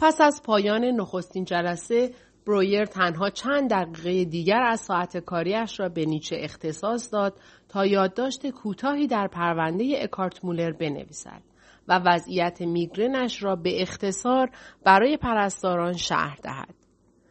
[0.00, 2.10] پس از پایان نخستین جلسه
[2.46, 8.46] برویر تنها چند دقیقه دیگر از ساعت کاریش را به نیچه اختصاص داد تا یادداشت
[8.50, 11.42] کوتاهی در پرونده اکارت مولر بنویسد
[11.88, 14.50] و وضعیت میگرنش را به اختصار
[14.84, 16.74] برای پرستاران شهر دهد.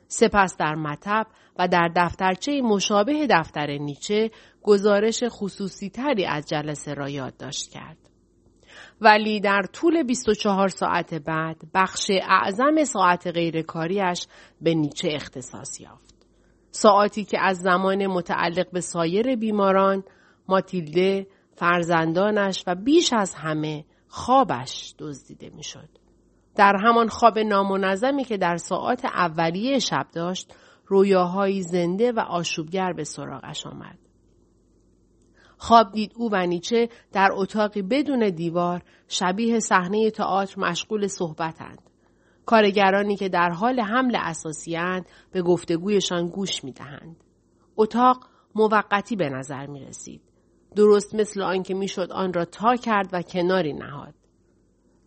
[0.07, 1.27] سپس در مطب
[1.59, 4.31] و در دفترچه مشابه دفتر نیچه
[4.63, 7.97] گزارش خصوصی تری از جلسه را یادداشت کرد.
[9.01, 14.27] ولی در طول 24 ساعت بعد بخش اعظم ساعت غیرکاریش
[14.61, 16.15] به نیچه اختصاص یافت.
[16.71, 20.03] ساعتی که از زمان متعلق به سایر بیماران،
[20.47, 25.89] ماتیلده، فرزندانش و بیش از همه خوابش دزدیده می‌شد.
[26.55, 30.53] در همان خواب نامنظمی که در ساعات اولیه شب داشت،
[30.85, 34.06] رویاهایی زنده و آشوبگر به سراغش آمد.
[35.57, 41.81] خواب دید او و نیچه در اتاقی بدون دیوار شبیه صحنه تئاتر مشغول صحبتند.
[42.45, 47.23] کارگرانی که در حال حمل اساسیاند به گفتگویشان گوش می دهند.
[47.77, 50.21] اتاق موقتی به نظر می رسید.
[50.75, 54.13] درست مثل آنکه می‌شد آن را تا کرد و کناری نهاد.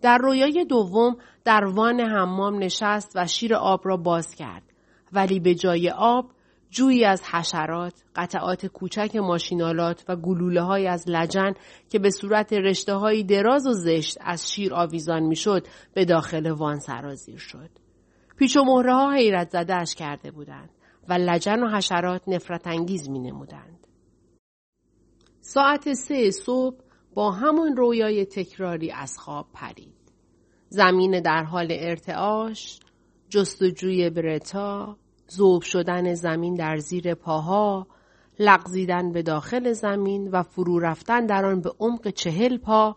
[0.03, 4.62] در رویای دوم در وان حمام نشست و شیر آب را باز کرد
[5.12, 6.30] ولی به جای آب
[6.70, 11.52] جویی از حشرات، قطعات کوچک ماشینالات و گلوله های از لجن
[11.88, 16.78] که به صورت رشته های دراز و زشت از شیر آویزان می‌شد به داخل وان
[16.78, 17.70] سرازیر شد.
[18.36, 20.70] پیچ و مهره ها حیرت زدهش کرده بودند
[21.08, 23.86] و لجن و حشرات نفرت انگیز می نمودند.
[25.41, 26.76] ساعت سه صبح
[27.14, 30.12] با همون رویای تکراری از خواب پرید.
[30.68, 32.80] زمین در حال ارتعاش،
[33.28, 34.96] جستجوی برتا،
[35.31, 37.86] زوب شدن زمین در زیر پاها،
[38.39, 42.97] لغزیدن به داخل زمین و فرو رفتن در آن به عمق چهل پا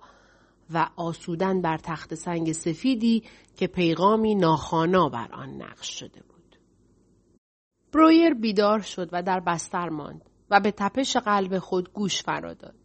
[0.74, 3.24] و آسودن بر تخت سنگ سفیدی
[3.58, 6.58] که پیغامی ناخانا بر آن نقش شده بود.
[7.94, 12.76] برویر بیدار شد و در بستر ماند و به تپش قلب خود گوش فرا داد.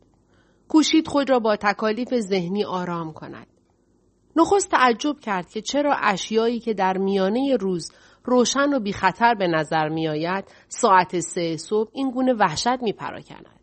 [0.69, 3.47] کوشید خود را با تکالیف ذهنی آرام کند.
[4.37, 7.93] نخست تعجب کرد که چرا اشیایی که در میانه روز
[8.29, 12.93] روشن و بی خطر به نظر می آید ساعت سه صبح این گونه وحشت می
[12.93, 13.61] پراکند.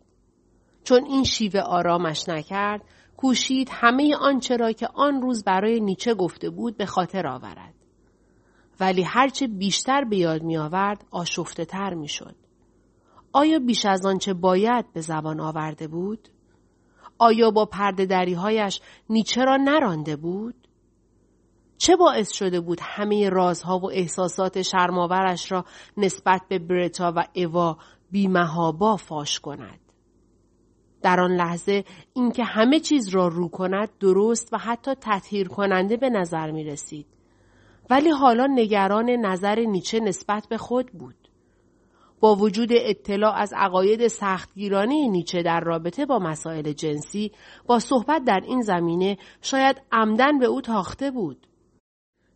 [0.84, 2.82] چون این شیوه آرامش نکرد
[3.16, 7.74] کوشید همه آنچه را که آن روز برای نیچه گفته بود به خاطر آورد.
[8.80, 12.34] ولی هرچه بیشتر به یاد می آورد آشفته تر می شد.
[13.32, 16.28] آیا بیش از آنچه باید به زبان آورده بود؟
[17.18, 20.65] آیا با پرده دریهایش نیچه را نرانده بود؟
[21.78, 25.64] چه باعث شده بود همه رازها و احساسات شرماورش را
[25.96, 27.76] نسبت به برتا و اوا
[28.10, 29.80] بیمهابا فاش کند؟
[31.02, 31.84] در آن لحظه
[32.14, 37.06] اینکه همه چیز را رو کند درست و حتی تطهیر کننده به نظر می رسید.
[37.90, 41.14] ولی حالا نگران نظر نیچه نسبت به خود بود.
[42.20, 47.32] با وجود اطلاع از عقاید سختگیرانه نیچه در رابطه با مسائل جنسی
[47.66, 51.46] با صحبت در این زمینه شاید عمدن به او تاخته بود.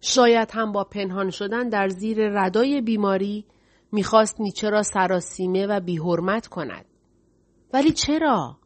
[0.01, 3.47] شاید هم با پنهان شدن در زیر ردای بیماری
[3.93, 6.85] می‌خواست نیچه را سراسیمه و بیحرمت کند.
[7.73, 8.57] ولی چرا؟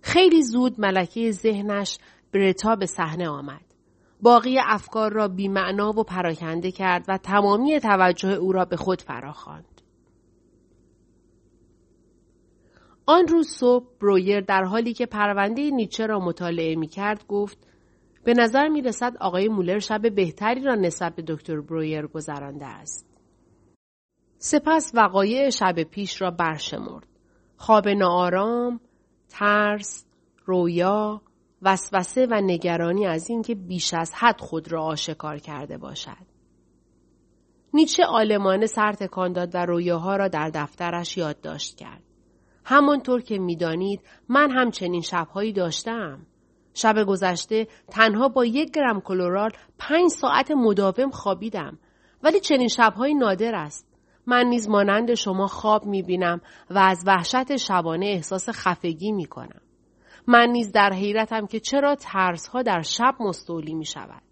[0.00, 1.98] خیلی زود ملکه ذهنش
[2.32, 3.64] برتا به صحنه آمد.
[4.22, 9.82] باقی افکار را بیمعنا و پراکنده کرد و تمامی توجه او را به خود فراخواند.
[13.06, 17.58] آن روز صبح برویر در حالی که پرونده نیچه را مطالعه می کرد گفت
[18.24, 23.08] به نظر می رسد آقای مولر شب بهتری را نسبت به دکتر برویر گذرانده است.
[24.38, 27.06] سپس وقایع شب پیش را برشمرد.
[27.56, 28.80] خواب ناآرام،
[29.28, 30.06] ترس،
[30.44, 31.22] رویا،
[31.62, 36.26] وسوسه و نگرانی از اینکه بیش از حد خود را آشکار کرده باشد.
[37.74, 42.02] نیچه آلمانه سر تکان داد و رویاها را در دفترش یادداشت کرد.
[42.64, 46.26] همانطور که می‌دانید من همچنین شبهایی داشتم.
[46.78, 51.78] شب گذشته تنها با یک گرم کلورال پنج ساعت مداوم خوابیدم
[52.22, 53.88] ولی چنین شبهایی نادر است.
[54.26, 59.60] من نیز مانند شما خواب می بینم و از وحشت شبانه احساس خفگی می کنم.
[60.26, 64.22] من نیز در حیرتم که چرا ترس ها در شب مستولی می شود.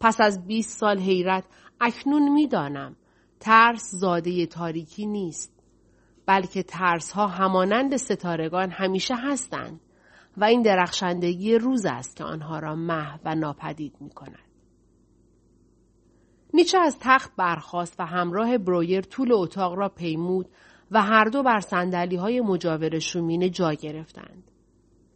[0.00, 1.44] پس از 20 سال حیرت
[1.80, 2.96] اکنون می دانم.
[3.40, 5.52] ترس زاده تاریکی نیست.
[6.26, 9.80] بلکه ترس ها همانند ستارگان همیشه هستند
[10.36, 14.46] و این درخشندگی روز است که آنها را مح و ناپدید می کند.
[16.54, 20.48] نیچه از تخت برخاست و همراه برویر طول اتاق را پیمود
[20.90, 24.50] و هر دو بر سندلی های مجاور شومینه جا گرفتند.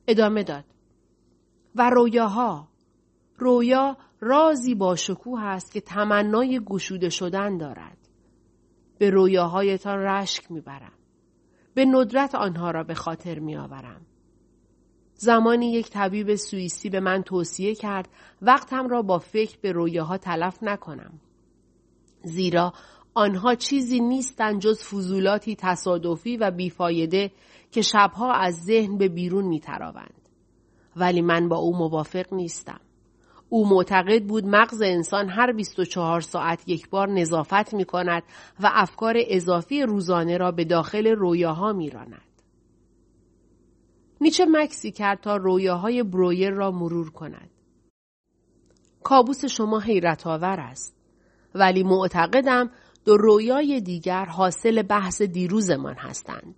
[0.09, 0.65] ادامه داد.
[1.75, 2.69] و رویاها
[3.39, 7.99] رویا رازی با شکوه است که تمنای گشوده شدن دارد.
[8.99, 10.93] به رویاهایتان رشک می‌برم.
[11.75, 14.07] به ندرت آنها را به خاطر میآورم.
[15.23, 18.09] زمانی یک طبیب سوئیسی به من توصیه کرد
[18.43, 21.21] وقتم را با فکر به رویاها تلف نکنم.
[22.23, 22.73] زیرا
[23.15, 27.31] آنها چیزی نیستند جز فضولاتی تصادفی و بیفایده
[27.71, 30.29] که شبها از ذهن به بیرون میتراوند.
[30.97, 32.81] ولی من با او موافق نیستم.
[33.49, 38.23] او معتقد بود مغز انسان هر 24 ساعت یک بار نظافت می کند
[38.61, 42.30] و افکار اضافی روزانه را به داخل رویاها می راند.
[44.21, 47.51] نیچه مکسی کرد تا رویاهای برویر را مرور کند.
[49.03, 50.97] کابوس شما حیرت آور است.
[51.55, 52.71] ولی معتقدم
[53.05, 56.55] دو رویای دیگر حاصل بحث دیروزمان هستند.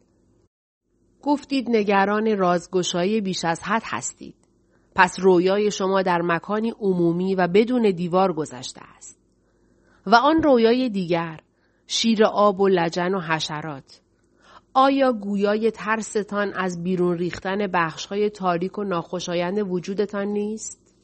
[1.23, 4.35] گفتید نگران رازگشایی بیش از حد هستید.
[4.94, 9.19] پس رویای شما در مکانی عمومی و بدون دیوار گذشته است.
[10.06, 11.41] و آن رویای دیگر
[11.87, 14.01] شیر آب و لجن و حشرات
[14.74, 20.94] آیا گویای ترستان از بیرون ریختن بخشهای تاریک و ناخوشایند وجودتان نیست؟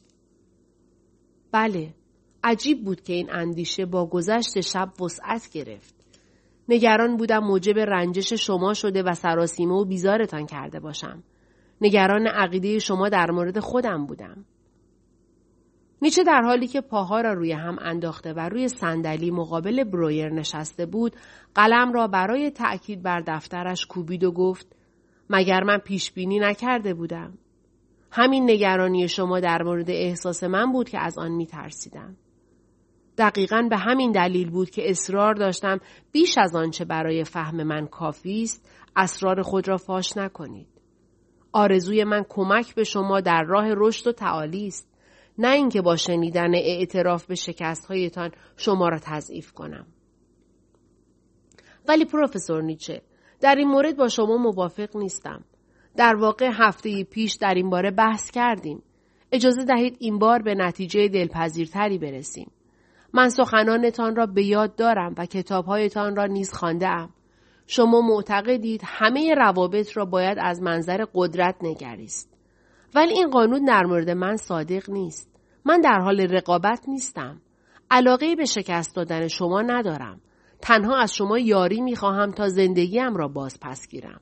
[1.51, 1.93] بله،
[2.43, 5.95] عجیب بود که این اندیشه با گذشت شب وسعت گرفت.
[6.69, 11.23] نگران بودم موجب رنجش شما شده و سراسیمه و بیزارتان کرده باشم.
[11.81, 14.45] نگران عقیده شما در مورد خودم بودم.
[16.01, 20.85] نیچه در حالی که پاها را روی هم انداخته و روی صندلی مقابل برویر نشسته
[20.85, 21.15] بود
[21.55, 24.75] قلم را برای تأکید بر دفترش کوبید و گفت
[25.29, 27.37] مگر من پیش بینی نکرده بودم
[28.11, 32.15] همین نگرانی شما در مورد احساس من بود که از آن می ترسیدم.
[33.17, 35.79] دقیقا به همین دلیل بود که اصرار داشتم
[36.11, 40.67] بیش از آنچه برای فهم من کافی است اسرار خود را فاش نکنید.
[41.51, 44.88] آرزوی من کمک به شما در راه رشد و تعالی است
[45.39, 49.87] نه اینکه با شنیدن اعتراف به شکستهایتان شما را تضعیف کنم.
[51.87, 53.01] ولی پروفسور نیچه
[53.41, 55.43] در این مورد با شما موافق نیستم.
[55.95, 58.83] در واقع هفته پیش در این باره بحث کردیم.
[59.31, 62.51] اجازه دهید این بار به نتیجه دلپذیرتری برسیم.
[63.13, 67.09] من سخنانتان را به یاد دارم و کتابهایتان را نیز خانده ام.
[67.67, 72.38] شما معتقدید همه روابط را باید از منظر قدرت نگریست.
[72.95, 75.29] ولی این قانون در مورد من صادق نیست.
[75.65, 77.41] من در حال رقابت نیستم.
[77.91, 80.21] علاقه به شکست دادن شما ندارم.
[80.61, 84.21] تنها از شما یاری می خواهم تا زندگیم را باز پس گیرم.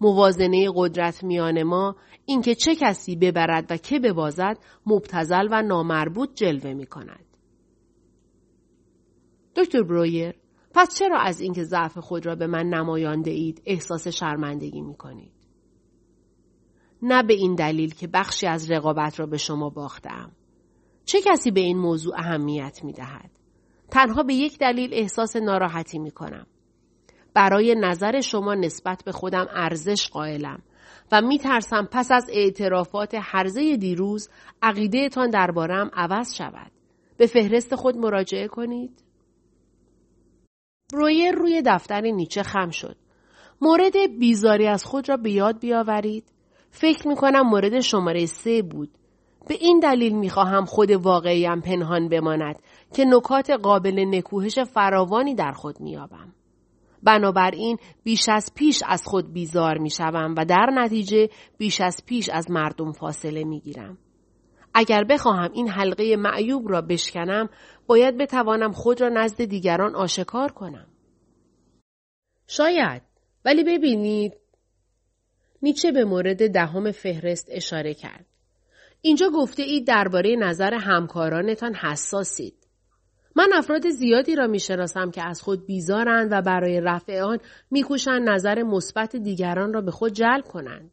[0.00, 1.96] موازنه قدرت میان ما
[2.26, 7.24] اینکه چه کسی ببرد و که ببازد مبتزل و نامربوط جلوه می کند.
[9.56, 10.34] دکتر برویر
[10.74, 15.37] پس چرا از اینکه ضعف خود را به من نمایانده اید احساس شرمندگی می کنید؟
[17.02, 20.32] نه به این دلیل که بخشی از رقابت را به شما باختم.
[21.04, 23.30] چه کسی به این موضوع اهمیت می دهد؟
[23.90, 26.46] تنها به یک دلیل احساس ناراحتی می کنم.
[27.34, 30.62] برای نظر شما نسبت به خودم ارزش قائلم
[31.12, 34.28] و می ترسم پس از اعترافات حرزه دیروز
[34.62, 36.72] عقیدهتان دربارم عوض شود.
[37.16, 39.02] به فهرست خود مراجعه کنید؟
[40.92, 42.96] برویر روی دفتر نیچه خم شد.
[43.60, 46.24] مورد بیزاری از خود را به یاد بیاورید.
[46.70, 48.90] فکر می کنم مورد شماره سه بود.
[49.48, 52.58] به این دلیل می خواهم خود واقعیم پنهان بماند
[52.94, 56.34] که نکات قابل نکوهش فراوانی در خود میابم.
[57.02, 62.28] بنابراین بیش از پیش از خود بیزار می شوم و در نتیجه بیش از پیش
[62.28, 63.98] از مردم فاصله می گیرم.
[64.74, 67.48] اگر بخواهم این حلقه معیوب را بشکنم
[67.86, 70.86] باید بتوانم خود را نزد دیگران آشکار کنم.
[72.46, 73.02] شاید
[73.44, 74.32] ولی ببینید
[75.62, 78.26] نیچه به مورد دهم فهرست اشاره کرد.
[79.00, 82.54] اینجا گفته اید درباره نظر همکارانتان حساسید.
[83.36, 87.38] من افراد زیادی را می‌شناسم که از خود بیزارند و برای رفع آن
[87.70, 90.90] میکوشند نظر مثبت دیگران را به خود جلب کنند.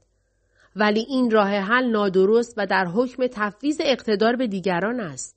[0.76, 5.36] ولی این راه حل نادرست و در حکم تفویض اقتدار به دیگران است.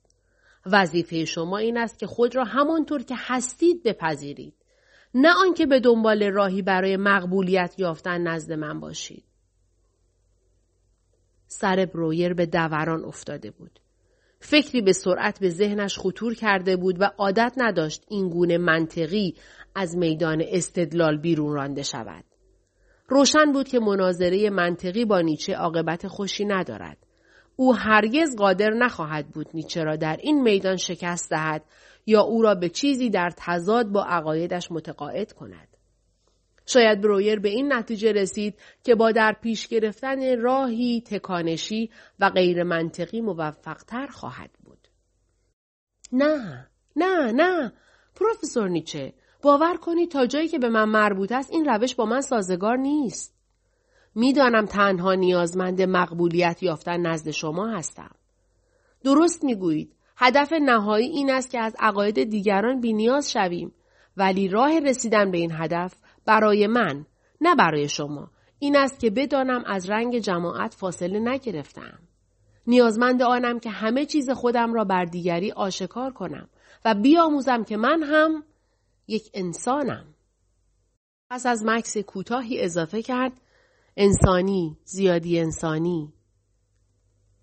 [0.65, 4.53] وظیفه شما این است که خود را همانطور که هستید بپذیرید.
[5.13, 9.23] نه آنکه به دنبال راهی برای مقبولیت یافتن نزد من باشید.
[11.47, 13.79] سر برویر به دوران افتاده بود.
[14.39, 19.35] فکری به سرعت به ذهنش خطور کرده بود و عادت نداشت این گونه منطقی
[19.75, 22.23] از میدان استدلال بیرون رانده شود.
[23.07, 26.97] روشن بود که مناظره منطقی با نیچه عاقبت خوشی ندارد.
[27.55, 31.63] او هرگز قادر نخواهد بود نیچه را در این میدان شکست دهد
[32.09, 35.67] یا او را به چیزی در تضاد با عقایدش متقاعد کند.
[36.65, 41.89] شاید برویر به این نتیجه رسید که با در پیش گرفتن راهی تکانشی
[42.19, 44.87] و غیر منطقی موفقتر خواهد بود.
[46.11, 47.73] نه نه نه
[48.15, 52.21] پروفسور نیچه باور کنید تا جایی که به من مربوط است این روش با من
[52.21, 53.35] سازگار نیست
[54.15, 58.11] می‌دانم تنها نیازمند مقبولیت یافتن نزد شما هستم
[59.03, 63.73] درست می‌گویید هدف نهایی این است که از عقاید دیگران بینیاز شویم
[64.17, 65.93] ولی راه رسیدن به این هدف
[66.25, 67.05] برای من
[67.41, 71.99] نه برای شما این است که بدانم از رنگ جماعت فاصله نگرفتم.
[72.67, 76.49] نیازمند آنم که همه چیز خودم را بر دیگری آشکار کنم
[76.85, 78.43] و بیاموزم که من هم
[79.07, 80.05] یک انسانم.
[81.29, 83.31] پس از مکس کوتاهی اضافه کرد
[83.97, 86.13] انسانی زیادی انسانی.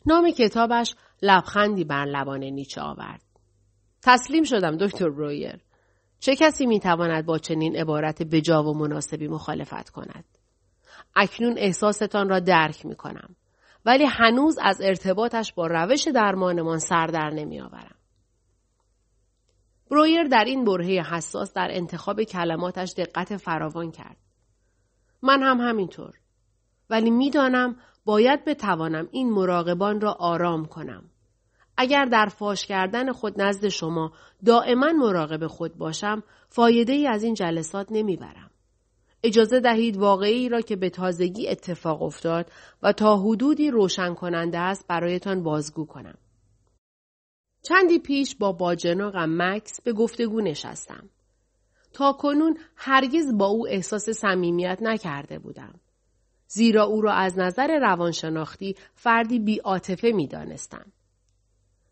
[0.07, 3.23] نام کتابش لبخندی بر لبان نیچه آورد.
[4.03, 5.61] تسلیم شدم دکتر برویر.
[6.19, 10.25] چه کسی می‌تواند با چنین عبارت بجا و مناسبی مخالفت کند؟
[11.17, 13.37] اکنون احساستان را درک می کنم.
[13.85, 17.97] ولی هنوز از ارتباطش با روش درمانمان سر در نمی آورم.
[19.91, 24.17] برویر در این برهه حساس در انتخاب کلماتش دقت فراوان کرد.
[25.23, 26.15] من هم همینطور.
[26.91, 27.77] ولی می‌دانم
[28.07, 31.11] باید بتوانم این مراقبان را آرام کنم.
[31.77, 34.13] اگر در فاش کردن خود نزد شما
[34.45, 38.51] دائما مراقب خود باشم فایده ای از این جلسات نمی‌برم.
[39.23, 42.51] اجازه دهید واقعی را که به تازگی اتفاق افتاد
[42.83, 46.19] و تا حدودی روشن کننده است برایتان بازگو کنم.
[47.63, 51.09] چندی پیش با باجناقم مکس به گفتگو نشستم.
[51.93, 55.81] تا کنون هرگز با او احساس صمیمیت نکرده بودم.
[56.49, 60.93] زیرا او را از نظر روانشناختی فردی بی عاطفه می دانستم.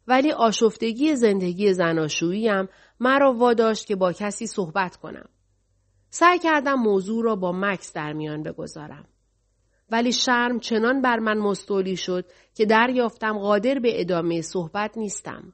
[0.06, 2.68] ولی آشفتگی زندگی زناشوییم
[3.00, 5.28] مرا واداشت که با کسی صحبت کنم.
[6.11, 9.08] سعی کردم موضوع را با مکس در میان بگذارم.
[9.90, 15.52] ولی شرم چنان بر من مستولی شد که دریافتم قادر به ادامه صحبت نیستم.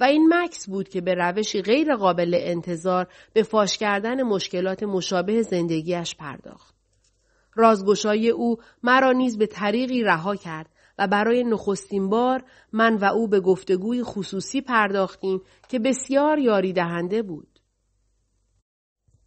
[0.00, 5.42] و این مکس بود که به روشی غیر قابل انتظار به فاش کردن مشکلات مشابه
[5.42, 6.73] زندگیش پرداخت.
[7.54, 13.28] رازگشای او مرا نیز به طریقی رها کرد و برای نخستین بار من و او
[13.28, 17.60] به گفتگوی خصوصی پرداختیم که بسیار یاری دهنده بود.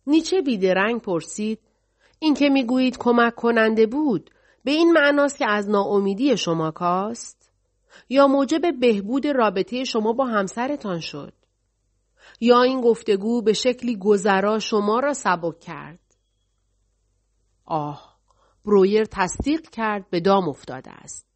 [0.07, 1.59] نیچه بیدرنگ پرسید
[2.19, 4.29] این که می‌گویید کمک کننده بود
[4.63, 7.51] به این معناست که از ناامیدی شما کاست؟
[8.09, 11.33] یا موجب بهبود رابطه شما با همسرتان شد؟
[12.39, 15.99] یا این گفتگو به شکلی گذرا شما را سبک کرد؟
[17.65, 18.16] آه
[18.67, 21.27] برویر تصدیق کرد به دام افتاده است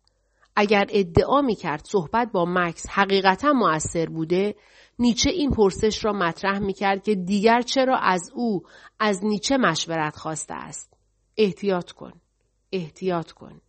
[0.55, 4.55] اگر ادعا می کرد صحبت با مکس حقیقتا مؤثر بوده
[4.99, 8.61] نیچه این پرسش را مطرح می کرد که دیگر چرا از او
[8.99, 10.97] از نیچه مشورت خواسته است.
[11.37, 12.13] احتیاط کن.
[12.71, 13.61] احتیاط کن.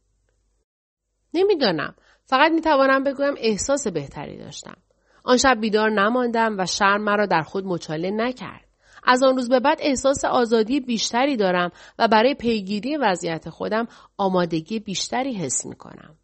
[1.34, 1.94] نمی‌دانم.
[2.24, 4.76] فقط می توانم بگویم احساس بهتری داشتم.
[5.24, 8.71] آن شب بیدار نماندم و شرم مرا در خود مچاله نکرد.
[9.02, 14.80] از آن روز به بعد احساس آزادی بیشتری دارم و برای پیگیری وضعیت خودم آمادگی
[14.80, 16.16] بیشتری حس می کنم.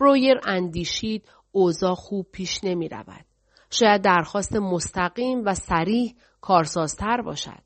[0.00, 3.24] برویر اندیشید اوضاع خوب پیش نمی رود.
[3.70, 7.62] شاید درخواست مستقیم و سریح کارسازتر باشد.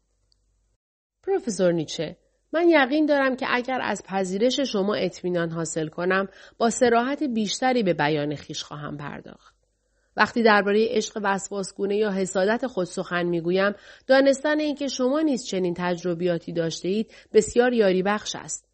[1.22, 2.16] پروفسور نیچه
[2.52, 7.94] من یقین دارم که اگر از پذیرش شما اطمینان حاصل کنم با سراحت بیشتری به
[7.94, 9.57] بیان خیش خواهم پرداخت.
[10.18, 13.72] وقتی درباره عشق وسواسگونه یا حسادت خود سخن می‌گویم
[14.06, 18.68] دانستن اینکه شما نیز چنین تجربیاتی داشته اید بسیار یاری بخش است.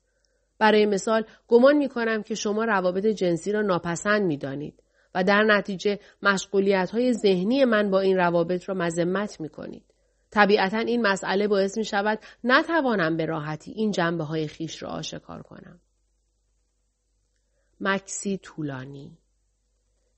[0.58, 4.82] برای مثال گمان می کنم که شما روابط جنسی را ناپسند می دانید.
[5.14, 9.84] و در نتیجه مشغولیت های ذهنی من با این روابط را مذمت می کنید.
[10.30, 15.42] طبیعتا این مسئله باعث می شود نتوانم به راحتی این جنبه های خیش را آشکار
[15.42, 15.80] کنم.
[17.80, 19.18] مکسی طولانی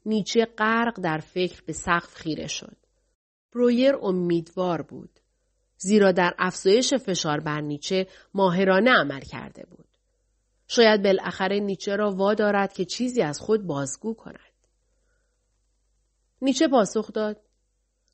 [0.07, 2.77] نیچه غرق در فکر به سقف خیره شد.
[3.53, 5.21] برویر امیدوار بود.
[5.79, 9.87] زیرا در افزایش فشار بر نیچه ماهرانه عمل کرده بود.
[10.69, 14.41] شاید بالاخره نیچه را وادارد که چیزی از خود بازگو کند.
[16.43, 17.41] نیچه پاسخ داد.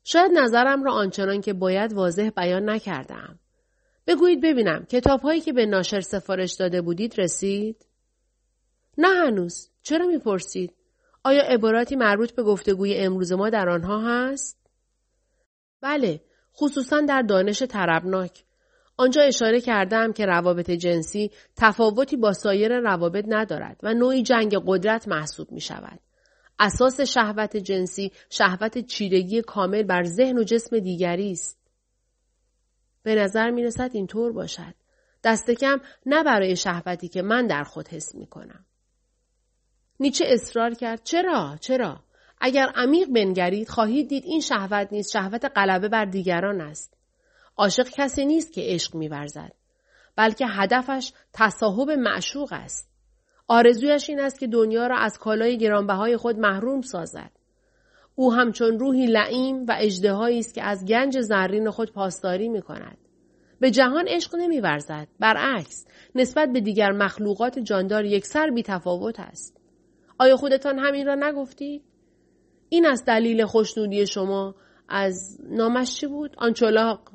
[0.03, 3.39] شاید نظرم را آنچنان که باید واضح بیان نکردم.
[4.07, 7.85] بگویید ببینم کتاب هایی که به ناشر سفارش داده بودید رسید؟
[8.97, 9.69] نه هنوز.
[9.81, 10.73] چرا می‌پرسید؟
[11.23, 14.57] آیا عباراتی مربوط به گفتگوی امروز ما در آنها هست؟
[15.81, 16.21] بله،
[16.55, 18.43] خصوصا در دانش طربناک.
[18.97, 25.07] آنجا اشاره کردم که روابط جنسی تفاوتی با سایر روابط ندارد و نوعی جنگ قدرت
[25.07, 25.99] محسوب می شود.
[26.59, 31.59] اساس شهوت جنسی شهوت چیرگی کامل بر ذهن و جسم دیگری است.
[33.03, 34.73] به نظر می رسد اینطور باشد.
[35.23, 38.65] دست کم نه برای شهوتی که من در خود حس می کنم.
[39.99, 41.99] نیچه اصرار کرد چرا؟ چرا؟
[42.41, 46.93] اگر عمیق بنگرید خواهید دید این شهوت نیست شهوت غلبه بر دیگران است.
[47.57, 49.51] عاشق کسی نیست که عشق میورزد
[50.15, 52.89] بلکه هدفش تصاحب معشوق است.
[53.47, 57.31] آرزویش این است که دنیا را از کالای گرانبهای خود محروم سازد.
[58.15, 62.97] او همچون روحی لعیم و اجدهایی است که از گنج زرین خود پاسداری می کند.
[63.59, 65.85] به جهان عشق نمیورزد برعکس
[66.15, 69.62] نسبت به دیگر مخلوقات جاندار یکسر بی تفاوت است
[70.23, 71.83] آیا خودتان همین را نگفتید
[72.69, 74.55] این است دلیل خوشنودی شما
[74.89, 77.11] از نامش چی بود؟ آن چلاق.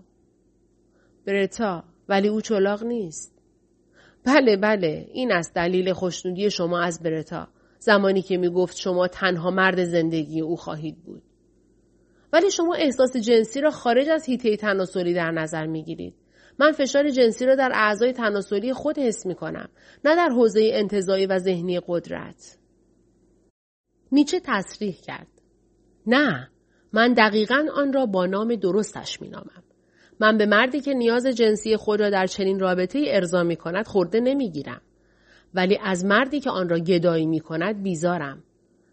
[1.26, 1.84] برتا.
[2.08, 3.34] ولی او چلاق نیست.
[4.24, 5.06] بله بله.
[5.12, 7.48] این است دلیل خوشنودی شما از برتا.
[7.78, 11.22] زمانی که می گفت شما تنها مرد زندگی او خواهید بود.
[12.32, 16.14] ولی شما احساس جنسی را خارج از هیته تناسلی در نظر می گیرید.
[16.58, 19.68] من فشار جنسی را در اعضای تناسلی خود حس می کنم
[20.04, 22.58] نه در حوزه انتظایی و ذهنی قدرت.
[24.12, 25.26] نیچه تصریح کرد.
[26.06, 26.48] نه
[26.92, 29.62] من دقیقا آن را با نام درستش می نامم.
[30.20, 34.20] من به مردی که نیاز جنسی خود را در چنین رابطه ارضا می کند خورده
[34.20, 34.80] نمی گیرم.
[35.54, 38.42] ولی از مردی که آن را گدایی می کند بیزارم.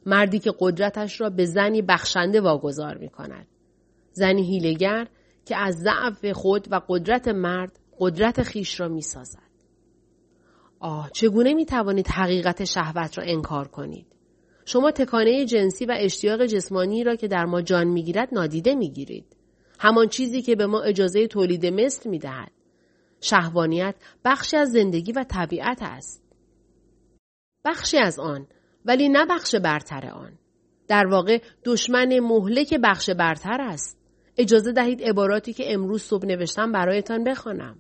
[0.06, 3.48] مردی که قدرتش را به زنی بخشنده واگذار می کند.
[4.12, 5.08] زنی هیلگر
[5.46, 9.40] که از ضعف خود و قدرت مرد قدرت خیش را می سازد.
[10.80, 14.15] آه چگونه می توانید حقیقت شهوت را انکار کنید؟
[14.66, 19.26] شما تکانه جنسی و اشتیاق جسمانی را که در ما جان می‌گیرد نادیده می‌گیرید.
[19.80, 22.52] همان چیزی که به ما اجازه تولید مثل می دهد.
[23.22, 23.96] شهوانیت
[24.26, 26.24] بخشی از زندگی و طبیعت است.
[27.66, 28.48] بخشی از آن
[28.86, 30.40] ولی نه بخش برتر آن.
[30.88, 33.98] در واقع دشمن مهلک بخش برتر است.
[34.38, 37.78] اجازه دهید عباراتی که امروز صبح نوشتم برایتان بخوانم.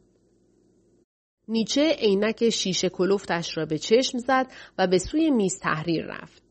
[1.47, 6.44] نیچه عینک شیشه کلوفتش را به چشم زد و به سوی میز تحریر رفت.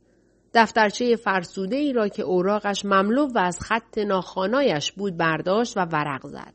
[0.55, 6.27] دفترچه فرسوده ای را که اوراقش مملو و از خط ناخانایش بود برداشت و ورق
[6.27, 6.55] زد.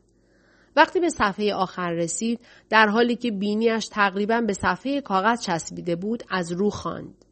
[0.76, 6.22] وقتی به صفحه آخر رسید در حالی که بینیش تقریبا به صفحه کاغذ چسبیده بود
[6.28, 7.24] از رو خواند.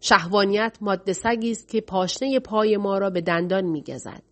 [0.00, 4.22] شهوانیت ماده سگی است که پاشنه پای ما را به دندان میگزد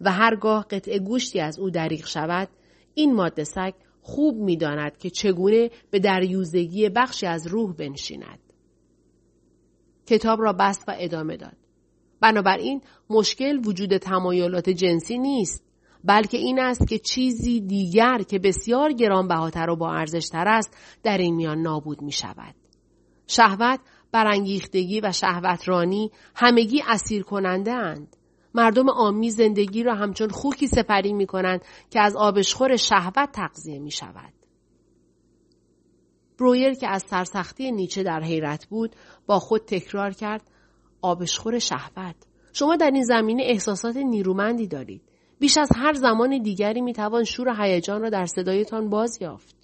[0.00, 2.48] و هرگاه قطع گوشتی از او دریغ شود
[2.94, 8.51] این ماده سگ خوب می‌داند که چگونه به دریوزگی بخشی از روح بنشیند.
[10.12, 11.56] کتاب را بست و ادامه داد.
[12.20, 15.64] بنابراین مشکل وجود تمایلات جنسی نیست
[16.04, 21.34] بلکه این است که چیزی دیگر که بسیار گرانبهاتر و با ارزشتر است در این
[21.34, 22.54] میان نابود می شود.
[23.26, 23.80] شهوت،
[24.12, 28.16] برانگیختگی و شهوترانی همگی اسیر کننده اند.
[28.54, 33.90] مردم عامی زندگی را همچون خوکی سپری می کنند که از آبشخور شهوت تغذیه می
[33.90, 34.32] شود.
[36.42, 40.50] برویر که از سرسختی نیچه در حیرت بود با خود تکرار کرد
[41.02, 42.16] آبشخور شهوت.
[42.52, 45.02] شما در این زمینه احساسات نیرومندی دارید.
[45.38, 49.56] بیش از هر زمان دیگری می‌توان شور هیجان را در صدایتان باز یافت.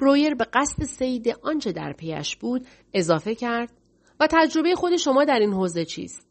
[0.00, 3.72] برویر به قصد سید آنچه در پیش بود اضافه کرد
[4.20, 6.28] و تجربه خود شما در این حوزه چیست؟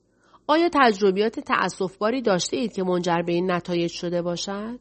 [0.48, 4.80] آیا تجربیات تأسفباری داشته اید که منجر به این نتایج شده باشد؟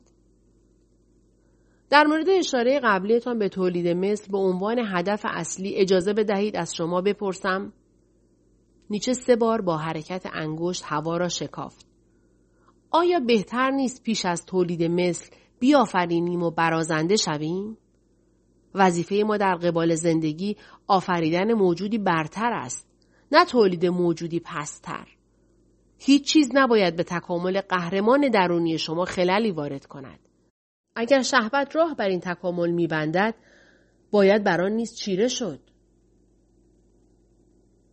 [1.90, 7.00] در مورد اشاره قبلیتان به تولید مثل به عنوان هدف اصلی اجازه بدهید از شما
[7.00, 7.72] بپرسم
[8.90, 11.86] نیچه سه بار با حرکت انگشت هوا را شکافت.
[12.90, 17.78] آیا بهتر نیست پیش از تولید مثل بیافرینیم و برازنده شویم؟
[18.74, 22.88] وظیفه ما در قبال زندگی آفریدن موجودی برتر است
[23.32, 25.08] نه تولید موجودی پستر.
[25.98, 30.27] هیچ چیز نباید به تکامل قهرمان درونی شما خلالی وارد کند.
[31.00, 33.34] اگر شهوت راه بر این تکامل میبندد
[34.10, 35.60] باید بران نیز چیره شد.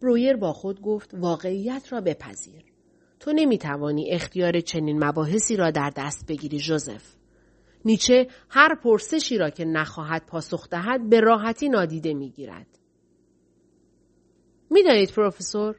[0.01, 2.63] برویر با خود گفت واقعیت را بپذیر.
[3.19, 7.15] تو نمی‌توانی اختیار چنین مباحثی را در دست بگیری جوزف.
[7.85, 12.67] نیچه هر پرسشی را که نخواهد پاسخ دهد به راحتی نادیده می‌گیرد.
[14.69, 15.75] می‌دانید پروفسور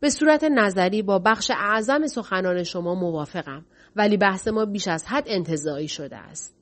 [0.00, 3.64] به صورت نظری با بخش اعظم سخنان شما موافقم.
[3.98, 6.56] ولی بحث ما بیش از حد انتظایی شده است.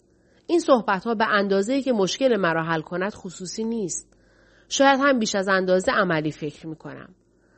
[0.46, 4.16] این صحبت ها به اندازه که مشکل مرا حل کند خصوصی نیست.
[4.68, 7.14] شاید هم بیش از اندازه عملی فکر می کنم.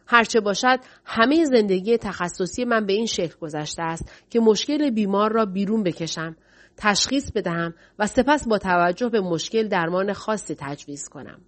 [0.06, 5.44] هرچه باشد همه زندگی تخصصی من به این شکل گذشته است که مشکل بیمار را
[5.44, 6.36] بیرون بکشم،
[6.76, 11.40] تشخیص بدهم و سپس با توجه به مشکل درمان خاصی تجویز کنم.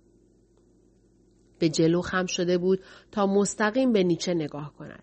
[1.59, 2.81] به جلو خم شده بود
[3.13, 5.03] تا مستقیم به نیچه نگاه کند.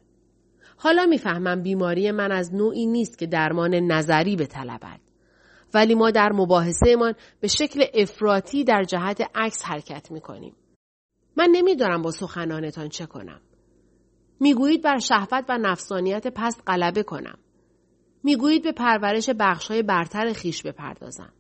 [0.78, 5.00] حالا می‌فهمم بیماری من از نوعی نیست که درمان نظری بطلبد.
[5.74, 10.56] ولی ما در مباحثهمان به شکل افراطی در جهت عکس حرکت می کنیم.
[11.36, 13.42] من نمی‌دانم با سخنانتان چه کنم.
[14.40, 17.38] می‌گویید بر شهوت و نفسانیت پست غلبه کنم.
[18.24, 21.34] می‌گویید به پرورش بخشهای برتر خیش بپردازم.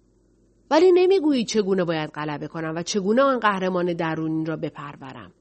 [0.71, 5.31] ولی نمی‌گویید چگونه باید غلبه کنم و چگونه آن قهرمان درونی را بپرورم.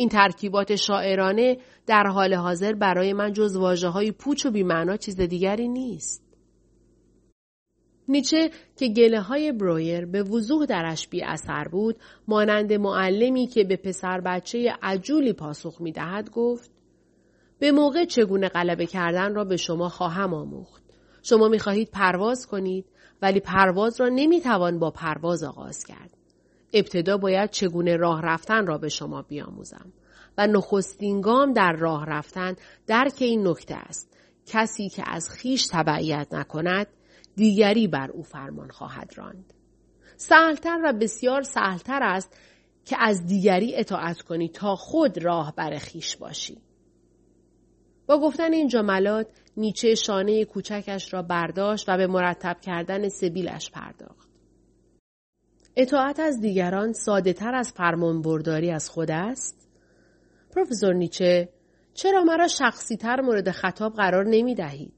[0.00, 5.20] این ترکیبات شاعرانه در حال حاضر برای من جز واجه های پوچ و بیمعنا چیز
[5.20, 6.22] دیگری نیست.
[8.08, 11.96] نیچه که گله های برویر به وضوح درش بی اثر بود
[12.28, 16.70] مانند معلمی که به پسر بچه عجولی پاسخ می دهد گفت
[17.58, 20.82] به موقع چگونه غلبه کردن را به شما خواهم آموخت.
[21.22, 22.86] شما می خواهید پرواز کنید
[23.22, 26.17] ولی پرواز را نمی توان با پرواز آغاز کرد.
[26.72, 29.92] ابتدا باید چگونه راه رفتن را به شما بیاموزم
[30.38, 34.16] و نخستین گام در راه رفتن درک این نکته است.
[34.46, 36.86] کسی که از خیش تبعیت نکند
[37.36, 39.54] دیگری بر او فرمان خواهد راند.
[40.16, 42.38] سهلتر و بسیار سهلتر است
[42.84, 46.58] که از دیگری اطاعت کنی تا خود راه بر خیش باشی.
[48.06, 49.26] با گفتن این جملات
[49.56, 54.27] نیچه شانه کوچکش را برداشت و به مرتب کردن سبیلش پرداخت.
[55.80, 59.68] اطاعت از دیگران ساده تر از فرمان برداری از خود است؟
[60.54, 61.48] پروفسور نیچه
[61.94, 64.92] چرا مرا شخصی تر مورد خطاب قرار نمی دهید؟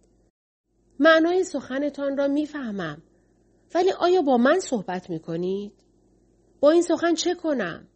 [0.99, 3.03] معنای سخنتان را می‌فهمم
[3.75, 5.73] ولی آیا با من صحبت می کنید؟
[6.61, 7.89] با این سخن چه کنم؟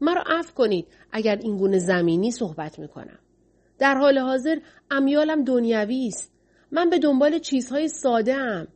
[0.00, 3.18] مرا عفو کنید اگر این گونه زمینی صحبت می کنم.
[3.78, 4.58] در حال حاضر
[4.90, 6.32] امیالم دنیوی است.
[6.72, 8.68] من به دنبال چیزهای ساده ام.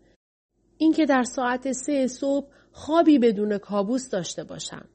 [0.79, 4.89] اینکه در ساعت سه صبح خوابی بدون کابوس داشته باشم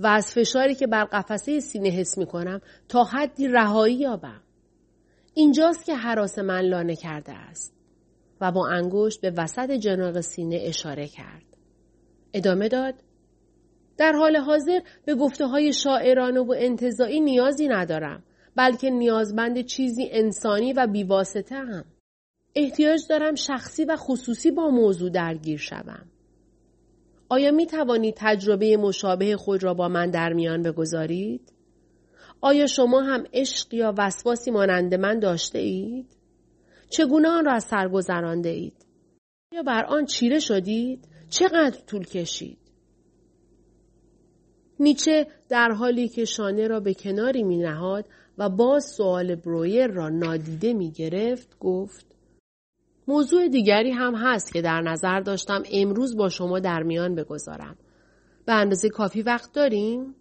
[0.00, 4.40] و از فشاری که بر قفسه سینه حس می کنم تا حدی رهایی یابم.
[5.34, 7.74] اینجاست که حراس من لانه کرده است
[8.40, 11.42] و با انگشت به وسط جناق سینه اشاره کرد.
[12.34, 12.94] ادامه داد
[13.96, 18.22] در حال حاضر به گفته های شاعرانه و انتظایی نیازی ندارم
[18.56, 21.84] بلکه نیازمند چیزی انسانی و بیواسطه هم.
[22.56, 26.06] احتیاج دارم شخصی و خصوصی با موضوع درگیر شوم.
[27.28, 31.52] آیا می توانید تجربه مشابه خود را با من در میان بگذارید؟
[32.40, 36.16] آیا شما هم عشق یا وسواسی مانند من داشته اید؟
[36.90, 38.86] چگونه آن را از سر گذرانده اید؟
[39.52, 42.58] یا بر آن چیره شدید؟ چقدر طول کشید؟
[44.80, 48.04] نیچه در حالی که شانه را به کناری می نهاد
[48.38, 52.15] و باز سوال برویر را نادیده می گرفت گفت
[53.08, 57.76] موضوع دیگری هم هست که در نظر داشتم امروز با شما در میان بگذارم.
[58.46, 60.14] به اندازه کافی وقت داریم؟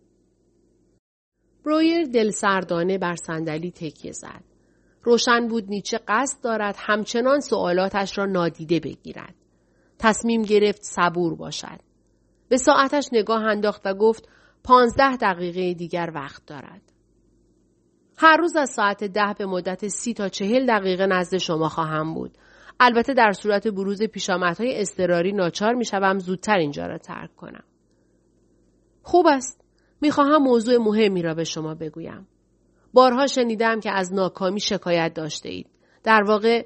[1.66, 4.44] برویر دل سردانه بر صندلی تکیه زد.
[5.04, 9.36] روشن بود نیچه قصد دارد همچنان سوالاتش را نادیده بگیرد.
[10.00, 11.80] تصمیم گرفت صبور باشد.
[12.50, 14.30] به ساعتش نگاه انداخت و گفت
[14.64, 16.82] پانزده دقیقه دیگر وقت دارد.
[18.18, 22.38] هر روز از ساعت ده به مدت سی تا چهل دقیقه نزد شما خواهم بود.
[22.80, 27.64] البته در صورت بروز پیشامدهای استراری ناچار می شوم زودتر اینجا را ترک کنم.
[29.02, 29.62] خوب است.
[30.02, 32.28] می‌خواهم موضوع مهمی را به شما بگویم.
[32.94, 35.68] بارها شنیدم که از ناکامی شکایت داشته اید.
[36.04, 36.66] در واقع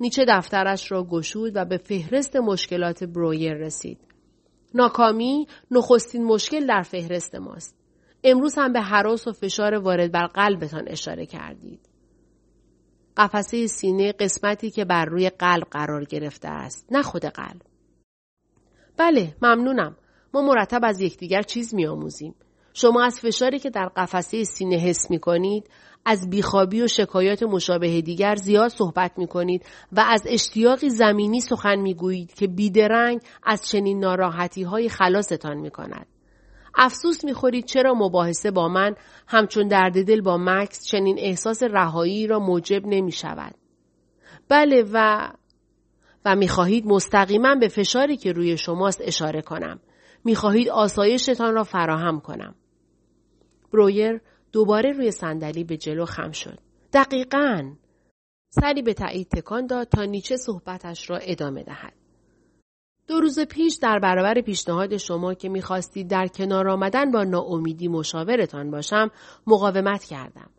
[0.00, 3.98] نیچه دفترش را گشود و به فهرست مشکلات برویر رسید.
[4.74, 7.76] ناکامی نخستین مشکل در فهرست ماست.
[8.24, 11.87] امروز هم به حراس و فشار وارد بر قلبتان اشاره کردید.
[13.18, 17.62] قفسه سینه قسمتی که بر روی قلب قرار گرفته است نه خود قلب.
[18.96, 19.96] بله ممنونم.
[20.34, 22.34] ما مرتب از یکدیگر چیز میآموزیم.
[22.74, 25.70] شما از فشاری که در قفسه سینه حس می کنید
[26.04, 31.76] از بیخوابی و شکایات مشابه دیگر زیاد صحبت می کنید و از اشتیاقی زمینی سخن
[31.76, 36.06] می گویید که بیدرنگ از چنین ناراحتی های خلاصتان می کند.
[36.74, 38.94] افسوس می‌خورید چرا مباحثه با من
[39.26, 43.54] همچون درد دل با مکس چنین احساس رهایی را موجب نمی شود.
[44.48, 45.28] بله و
[46.24, 49.80] و می‌خواهید مستقیما به فشاری که روی شماست اشاره کنم.
[50.24, 52.54] می‌خواهید آسایشتان را فراهم کنم.
[53.72, 54.20] برویر
[54.52, 56.58] دوباره روی صندلی به جلو خم شد.
[56.92, 57.72] دقیقا.
[58.50, 61.92] سری به تایید تکان داد تا نیچه صحبتش را ادامه دهد.
[63.08, 68.70] دو روز پیش در برابر پیشنهاد شما که می‌خواستید در کنار آمدن با ناامیدی مشاورتان
[68.70, 69.10] باشم
[69.46, 70.50] مقاومت کردم.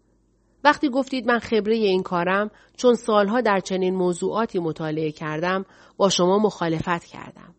[0.63, 5.65] وقتی گفتید من خبره این کارم چون سالها در چنین موضوعاتی مطالعه کردم
[5.97, 7.55] با شما مخالفت کردم.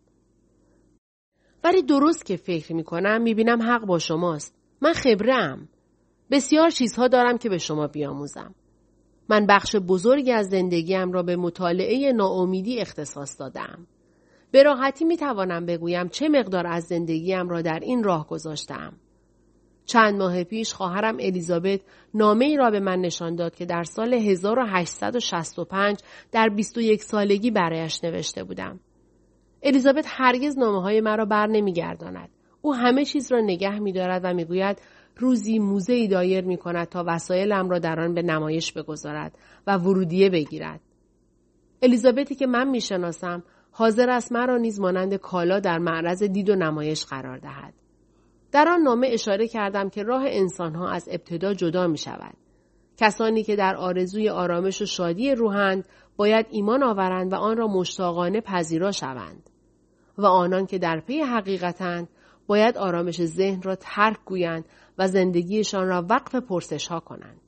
[1.63, 4.55] ولی درست که فکر می کنم می بینم حق با شماست.
[4.81, 5.69] من خبرم.
[6.31, 8.55] بسیار چیزها دارم که به شما بیاموزم.
[9.29, 13.87] من بخش بزرگی از زندگیم را به مطالعه ناامیدی اختصاص دادم.
[14.51, 18.93] به راحتی می توانم بگویم چه مقدار از زندگیم را در این راه گذاشتم.
[19.85, 21.79] چند ماه پیش خواهرم الیزابت
[22.13, 25.99] نامه ای را به من نشان داد که در سال 1865
[26.31, 28.79] در 21 سالگی برایش نوشته بودم.
[29.63, 32.29] الیزابت هرگز نامه های مرا بر نمی گرداند.
[32.61, 34.81] او همه چیز را نگه می دارد و می گوید
[35.17, 39.37] روزی موزه ای دایر می کند تا وسایلم را در آن به نمایش بگذارد
[39.67, 40.81] و ورودیه بگیرد.
[41.81, 46.55] الیزابتی که من می شناسم حاضر است مرا نیز مانند کالا در معرض دید و
[46.55, 47.73] نمایش قرار دهد.
[48.51, 52.33] در آن نامه اشاره کردم که راه انسانها از ابتدا جدا می شود.
[52.97, 58.41] کسانی که در آرزوی آرامش و شادی روحند باید ایمان آورند و آن را مشتاقانه
[58.41, 59.49] پذیرا شوند.
[60.17, 62.09] و آنان که در پی حقیقتند
[62.47, 64.65] باید آرامش ذهن را ترک گویند
[64.97, 67.41] و زندگیشان را وقف پرسش ها کنند.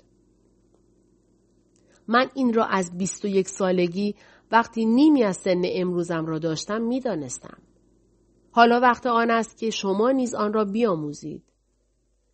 [2.08, 4.16] من این را از 21 سالگی
[4.54, 7.58] وقتی نیمی از سن امروزم را داشتم می دانستم.
[8.52, 11.44] حالا وقت آن است که شما نیز آن را بیاموزید.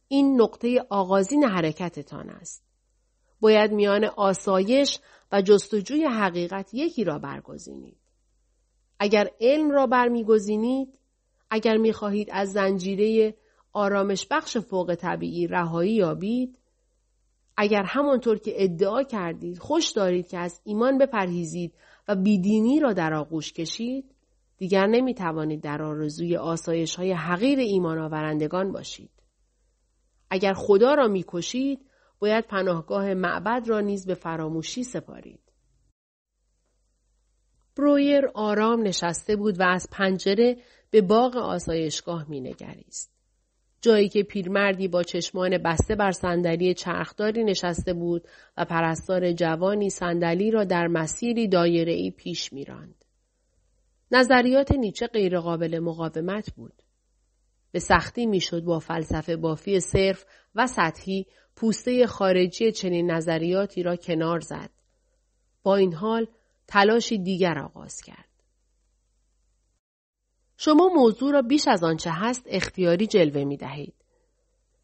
[0.07, 2.63] این نقطه آغازین حرکتتان است.
[3.39, 4.99] باید میان آسایش
[5.31, 7.97] و جستجوی حقیقت یکی را برگزینید.
[8.99, 10.99] اگر علم را برمیگزینید،
[11.49, 13.35] اگر می‌خواهید از زنجیره
[13.73, 16.59] آرامش بخش فوق طبیعی رهایی یابید،
[17.57, 21.73] اگر همانطور که ادعا کردید خوش دارید که از ایمان بپرهیزید
[22.09, 24.15] و بیدینی را در آغوش کشید،
[24.57, 29.11] دیگر نمی توانید در آرزوی آسایش های حقیر ایمان آورندگان باشید.
[30.29, 31.85] اگر خدا را می کشید،
[32.19, 35.39] باید پناهگاه معبد را نیز به فراموشی سپارید.
[37.77, 40.57] برویر آرام نشسته بود و از پنجره
[40.91, 43.18] به باغ آسایشگاه می نگریست.
[43.81, 50.51] جایی که پیرمردی با چشمان بسته بر صندلی چرخداری نشسته بود و پرستار جوانی صندلی
[50.51, 53.05] را در مسیری دایره‌ای پیش میراند.
[54.11, 56.73] نظریات نیچه غیرقابل مقاومت بود.
[57.71, 64.39] به سختی می‌شد با فلسفه بافی صرف و سطحی پوسته خارجی چنین نظریاتی را کنار
[64.39, 64.69] زد.
[65.63, 66.27] با این حال
[66.67, 68.28] تلاشی دیگر آغاز کرد.
[70.61, 73.93] شما موضوع را بیش از آنچه هست اختیاری جلوه می دهید.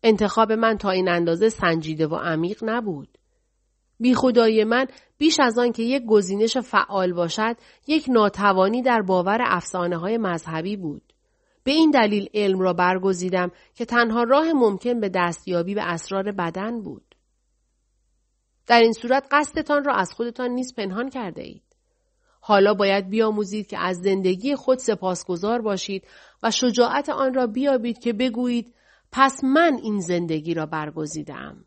[0.04, 3.18] انتخاب من تا این اندازه سنجیده و عمیق نبود.
[4.00, 4.86] بی خدای من
[5.18, 7.58] بیش از آن که یک گزینش فعال باشد
[7.88, 11.14] یک ناتوانی در باور افسانه های مذهبی بود.
[11.64, 16.82] به این دلیل علم را برگزیدم که تنها راه ممکن به دستیابی به اسرار بدن
[16.82, 17.16] بود.
[18.68, 21.64] در این صورت قصدتان را از خودتان نیز پنهان کرده اید.
[22.47, 26.08] حالا باید بیاموزید که از زندگی خود سپاسگزار باشید
[26.43, 28.73] و شجاعت آن را بیابید که بگویید
[29.12, 31.65] پس من این زندگی را برگزیدم.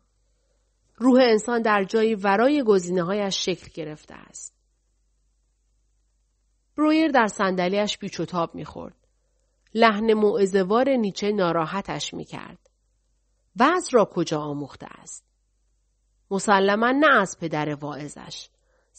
[0.97, 4.55] روح انسان در جایی ورای گزینه هایش شکل گرفته است.
[6.77, 9.07] برویر در صندلیاش پیچ و تاب می‌خورد.
[9.73, 12.69] لحن معزوار نیچه ناراحتش می‌کرد.
[13.59, 15.25] وضع را کجا آموخته است؟
[16.31, 18.49] مسلما نه از پدر واعظش.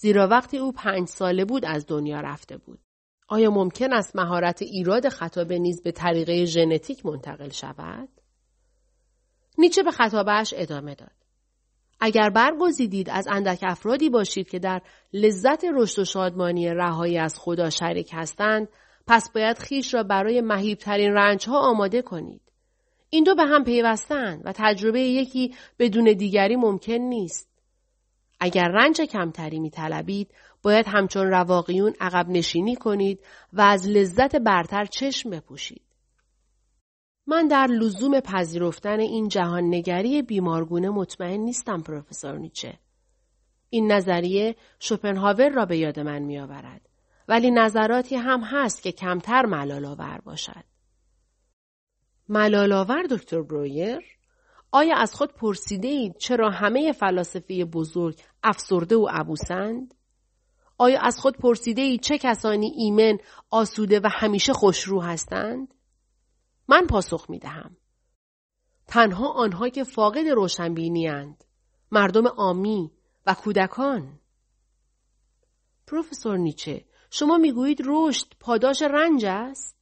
[0.00, 2.78] زیرا وقتی او پنج ساله بود از دنیا رفته بود.
[3.28, 8.08] آیا ممکن است مهارت ایراد خطابه نیز به طریقه ژنتیک منتقل شود؟
[9.58, 11.12] نیچه به خطابهش ادامه داد.
[12.00, 14.82] اگر برگزیدید از اندک افرادی باشید که در
[15.12, 18.68] لذت رشد و شادمانی رهایی از خدا شریک هستند
[19.06, 22.42] پس باید خیش را برای مهیبترین رنجها آماده کنید
[23.10, 27.49] این دو به هم پیوستند و تجربه یکی بدون دیگری ممکن نیست
[28.40, 33.20] اگر رنج کمتری می طلبید باید همچون رواقیون عقب نشینی کنید
[33.52, 35.90] و از لذت برتر چشم بپوشید
[37.26, 42.78] من در لزوم پذیرفتن این جهان نگری بیمارگونه مطمئن نیستم پروفسور نیچه.
[43.70, 46.88] این نظریه شوپنهاور را به یاد من می آورد.
[47.28, 50.64] ولی نظراتی هم هست که کمتر ملال باشد.
[52.28, 54.19] ملال آور دکتر برویر؟
[54.72, 59.94] آیا از خود پرسیده اید چرا همه فلاسفه بزرگ افسرده و عبوسند؟
[60.78, 63.18] آیا از خود پرسیده اید چه کسانی ایمن،
[63.50, 65.74] آسوده و همیشه خوشرو هستند؟
[66.68, 67.76] من پاسخ می دهم.
[68.86, 71.44] تنها آنها که فاقد روشنبینی اند.
[71.92, 72.90] مردم آمی
[73.26, 74.20] و کودکان.
[75.86, 79.76] پروفسور نیچه شما می‌گویید رشد پاداش رنج است؟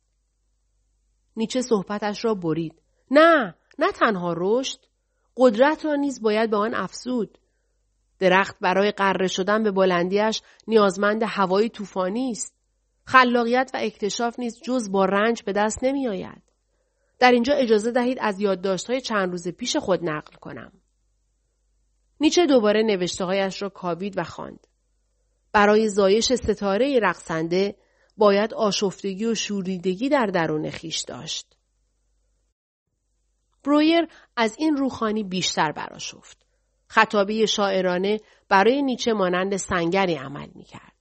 [1.37, 2.83] نیچه صحبتش را برید.
[3.11, 4.79] نه، نه تنها رشد.
[5.37, 7.39] قدرت را نیز باید به آن افزود.
[8.19, 12.55] درخت برای قره شدن به بلندیش نیازمند هوای طوفانی است.
[13.05, 16.43] خلاقیت و اکتشاف نیز جز با رنج به دست نمی آید.
[17.19, 20.73] در اینجا اجازه دهید از یادداشت‌های چند روز پیش خود نقل کنم.
[22.21, 24.67] نیچه دوباره نوشتههایش را کاوید و خواند.
[25.53, 27.77] برای زایش ستاره رقصنده
[28.17, 31.58] باید آشفتگی و شوریدگی در درون خیش داشت.
[33.65, 36.47] برویر از این روخانی بیشتر براشفت.
[36.87, 40.93] خطابه شاعرانه برای نیچه مانند سنگری عمل می کرد.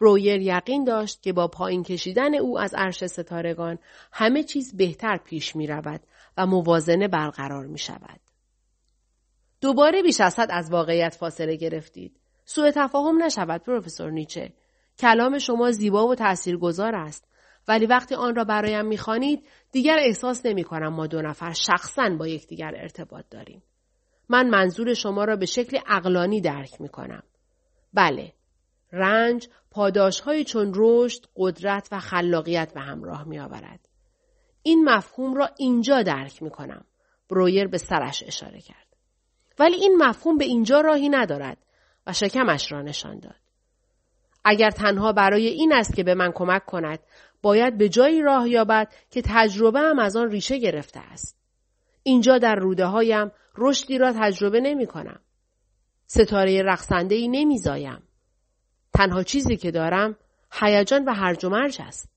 [0.00, 3.78] برویر یقین داشت که با پایین کشیدن او از عرش ستارگان
[4.12, 6.00] همه چیز بهتر پیش می رود
[6.36, 8.20] و موازنه برقرار می شود.
[9.60, 12.16] دوباره بیش از حد از واقعیت فاصله گرفتید.
[12.44, 14.52] سوء تفاهم نشود پروفسور نیچه.
[14.98, 17.28] کلام شما زیبا و تاثیرگذار است
[17.68, 22.26] ولی وقتی آن را برایم می‌خوانید دیگر احساس نمی کنم ما دو نفر شخصا با
[22.26, 23.62] یکدیگر ارتباط داریم.
[24.28, 27.22] من منظور شما را به شکل اقلانی درک می کنم.
[27.94, 28.32] بله،
[28.92, 33.88] رنج پاداشهایی چون رشد، قدرت و خلاقیت به همراه می آورد.
[34.62, 36.84] این مفهوم را اینجا درک می کنم.
[37.30, 38.96] برویر به سرش اشاره کرد.
[39.58, 41.58] ولی این مفهوم به اینجا راهی ندارد
[42.06, 43.34] و شکمش را نشان داد.
[44.44, 46.98] اگر تنها برای این است که به من کمک کند
[47.42, 51.38] باید به جایی راه یابد که تجربه هم از آن ریشه گرفته است.
[52.02, 55.20] اینجا در روده هایم رشدی را تجربه نمی کنم.
[56.06, 58.02] ستاره رقصنده ای نمی زایم.
[58.94, 60.16] تنها چیزی که دارم
[60.52, 62.12] هیجان و هرج و مرج است.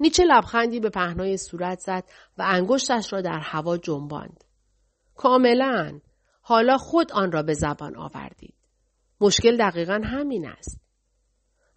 [0.00, 2.04] نیچه لبخندی به پهنای صورت زد
[2.38, 4.44] و انگشتش را در هوا جنباند.
[5.14, 6.00] کاملا
[6.40, 8.54] حالا خود آن را به زبان آوردید.
[9.20, 10.87] مشکل دقیقا همین است.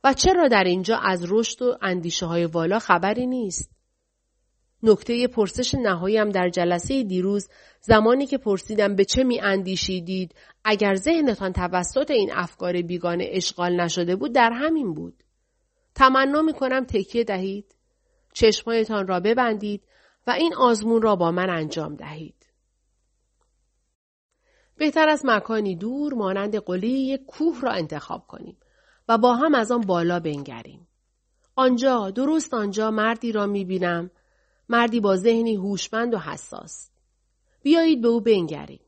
[0.04, 3.72] و چرا در اینجا از رشد و اندیشه های والا خبری نیست؟
[4.84, 7.50] نکته پرسش نهاییم در جلسه دیروز
[7.82, 14.16] زمانی که پرسیدم به چه می اندیشیدید اگر ذهنتان توسط این افکار بیگانه اشغال نشده
[14.16, 15.24] بود در همین بود.
[15.96, 17.76] تمنا می کنم تکیه دهید.
[18.34, 19.84] چشمایتان را ببندید
[20.28, 22.36] و این آزمون را با من انجام دهید.
[24.78, 28.58] بهتر از مکانی دور مانند قلی یک کوه را انتخاب کنیم
[29.08, 30.88] و با هم از آن بالا بنگریم.
[31.56, 34.12] آنجا درست آنجا مردی را می بینم
[34.70, 36.90] مردی با ذهنی هوشمند و حساس.
[37.64, 38.82] بیایید به او بنگریم.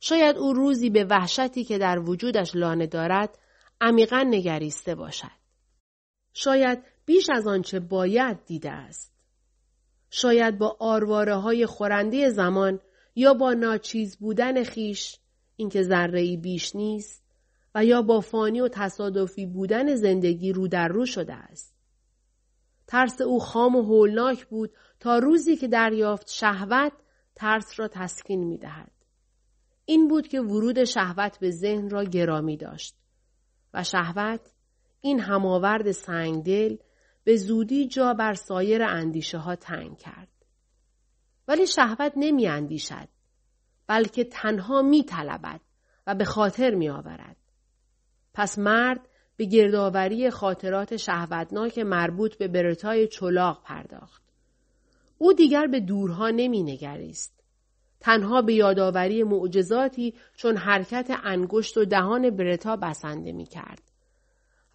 [0.00, 3.38] شاید او روزی به وحشتی که در وجودش لانه دارد
[3.80, 5.42] عمیقا نگریسته باشد.
[6.32, 9.12] شاید بیش از آنچه باید دیده است.
[10.10, 12.80] شاید با آرواره های خورنده زمان
[13.14, 15.18] یا با ناچیز بودن خیش
[15.56, 17.21] اینکه ذره بیش نیست
[17.74, 21.74] و یا با فانی و تصادفی بودن زندگی رو در رو شده است.
[22.86, 26.92] ترس او خام و هولناک بود تا روزی که دریافت شهوت
[27.34, 28.92] ترس را تسکین می دهد.
[29.84, 32.96] این بود که ورود شهوت به ذهن را گرامی داشت
[33.74, 34.40] و شهوت
[35.00, 36.76] این هماورد سنگدل
[37.24, 40.28] به زودی جا بر سایر اندیشه ها تنگ کرد.
[41.48, 43.08] ولی شهوت نمی اندیشد
[43.86, 45.60] بلکه تنها می طلبد
[46.06, 47.36] و به خاطر می آورد.
[48.34, 54.22] پس مرد به گردآوری خاطرات شهوتناک مربوط به برتای چلاق پرداخت.
[55.18, 57.44] او دیگر به دورها نمی نگریست.
[58.00, 63.82] تنها به یادآوری معجزاتی چون حرکت انگشت و دهان برتا بسنده می کرد.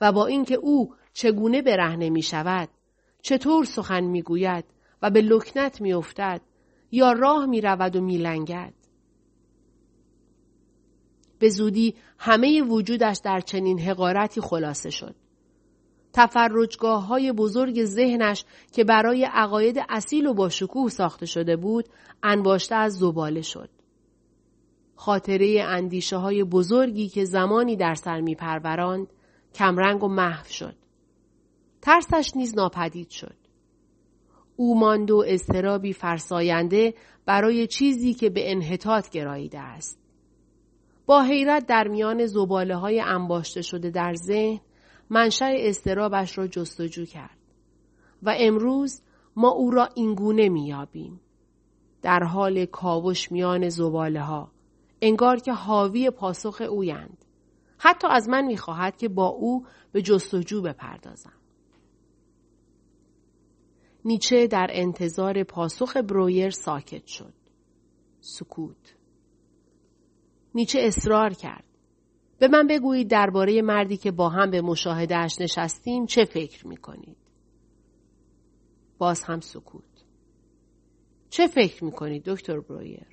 [0.01, 2.69] و با اینکه او چگونه برهنه می شود،
[3.21, 4.65] چطور سخن می گوید
[5.01, 6.41] و به لکنت می افتد
[6.91, 8.73] یا راه می رود و می لنگد.
[11.39, 15.15] به زودی همه وجودش در چنین حقارتی خلاصه شد.
[16.13, 21.86] تفرجگاه های بزرگ ذهنش که برای عقاید اصیل و با شکوه ساخته شده بود
[22.23, 23.69] انباشته از زباله شد.
[24.95, 29.08] خاطره اندیشه های بزرگی که زمانی در سر می پروراند
[29.54, 30.76] کمرنگ و محو شد.
[31.82, 33.36] ترسش نیز ناپدید شد.
[34.56, 36.93] او ماند و استرابی فرساینده
[37.26, 40.06] برای چیزی که به انحطاط گراییده است.
[41.07, 44.59] با حیرت در میان زباله های انباشته شده در ذهن
[45.09, 47.37] منشأ استرابش را جستجو کرد.
[48.23, 49.01] و امروز
[49.35, 51.21] ما او را اینگونه میابیم
[52.01, 54.51] در حال کاوش میان زباله ها
[55.01, 57.25] انگار که حاوی پاسخ اویند.
[57.77, 61.33] حتی از من می‌خواهد که با او به جستجو بپردازم.
[64.05, 67.33] نیچه در انتظار پاسخ برویر ساکت شد.
[68.21, 68.96] سکوت.
[70.58, 71.63] نیچه اصرار کرد
[72.39, 77.17] به من بگویید درباره مردی که با هم به مشاهدهش نشستیم چه فکر می کنید؟
[78.97, 79.83] باز هم سکوت.
[81.29, 83.08] چه فکر می کنید دکتر برویر؟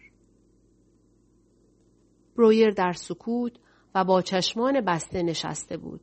[2.36, 3.52] برویر در سکوت
[3.94, 6.00] و با چشمان بسته نشسته بود.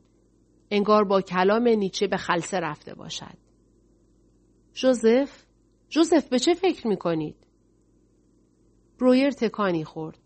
[0.70, 3.36] انگار با کلام نیچه به خلصه رفته باشد.
[4.74, 5.44] جوزف؟
[5.88, 7.36] جوزف به چه فکر می کنید؟
[9.00, 10.21] برویر تکانی خورد.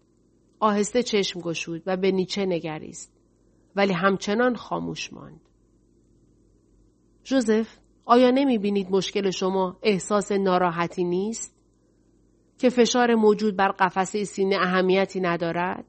[0.61, 3.12] آهسته چشم گشود و به نیچه نگریست
[3.76, 5.40] ولی همچنان خاموش ماند.
[7.24, 11.57] جوزف آیا نمی بینید مشکل شما احساس ناراحتی نیست؟
[12.59, 15.84] که فشار موجود بر قفسه سینه اهمیتی ندارد؟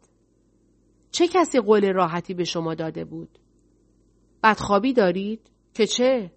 [1.12, 3.40] چه کسی قول راحتی به شما داده بود؟
[4.44, 6.32] بدخوابی دارید؟ که چه؟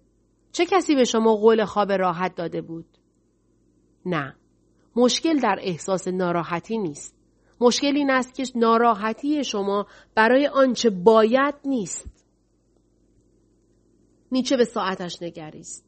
[0.51, 2.85] چه کسی به شما قول خواب راحت داده بود؟
[4.05, 4.35] نه.
[4.95, 7.20] مشکل در احساس ناراحتی نیست.
[7.61, 12.25] مشکل این است که ناراحتی شما برای آنچه باید نیست.
[14.31, 15.85] نیچه به ساعتش نگریست.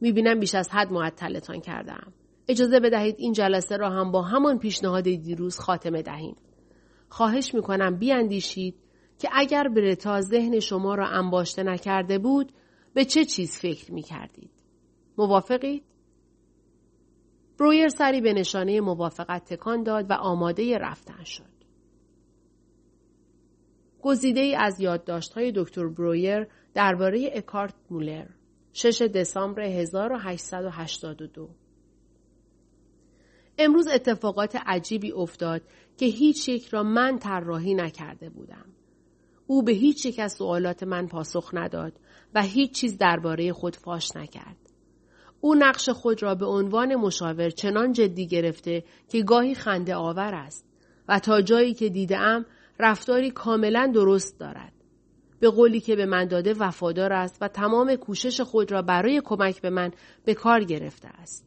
[0.00, 2.12] می‌بینم بیش از حد معطلتان کردم.
[2.48, 6.36] اجازه بدهید این جلسه را هم با همان پیشنهاد دیروز خاتمه دهیم.
[7.08, 8.74] خواهش می‌کنم بیاندیشید
[9.18, 12.52] که اگر برتا ذهن شما را انباشته نکرده بود
[12.94, 14.50] به چه چیز فکر می‌کردید؟
[15.18, 15.84] موافقید؟
[17.60, 21.50] برویر سری به نشانه موافقت تکان داد و آماده رفتن شد.
[24.02, 24.80] گزیده ای از
[25.34, 28.26] های دکتر برویر درباره اکارت مولر
[28.72, 31.48] 6 دسامبر 1882
[33.58, 35.62] امروز اتفاقات عجیبی افتاد
[35.96, 38.66] که هیچ یک را من طراحی نکرده بودم.
[39.46, 41.92] او به هیچ یک از سوالات من پاسخ نداد
[42.34, 44.69] و هیچ چیز درباره خود فاش نکرد.
[45.40, 50.66] او نقش خود را به عنوان مشاور چنان جدی گرفته که گاهی خنده آور است
[51.08, 52.46] و تا جایی که دیدم
[52.78, 54.72] رفتاری کاملا درست دارد.
[55.40, 59.62] به قولی که به من داده وفادار است و تمام کوشش خود را برای کمک
[59.62, 59.90] به من
[60.24, 61.46] به کار گرفته است.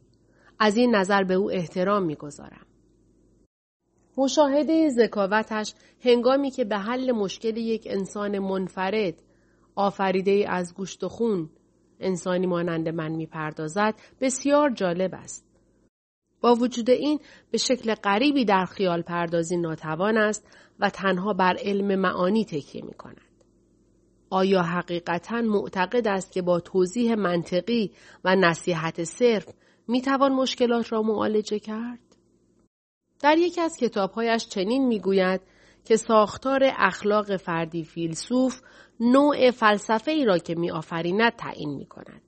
[0.58, 2.66] از این نظر به او احترام می‌گذارم.
[4.16, 5.74] مشاهده ذکاوتش
[6.04, 9.14] هنگامی که به حل مشکل یک انسان منفرد
[9.74, 11.50] آفریده از گوشت و خون
[12.00, 15.44] انسانی مانند من می‌پردازد بسیار جالب است.
[16.40, 17.20] با وجود این
[17.50, 20.46] به شکل غریبی در خیال پردازی ناتوان است
[20.78, 23.20] و تنها بر علم معانی تکیه می کند.
[24.30, 27.92] آیا حقیقتا معتقد است که با توضیح منطقی
[28.24, 29.48] و نصیحت صرف
[29.88, 32.16] می توان مشکلات را معالجه کرد؟
[33.20, 35.40] در یکی از کتابهایش چنین می‌گوید
[35.84, 38.60] که ساختار اخلاق فردی فیلسوف
[39.00, 42.22] نوع فلسفه ای را که می آفریند تعیین می کند.